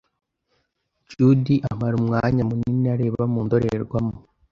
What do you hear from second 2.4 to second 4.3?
munini areba mu ndorerwamo.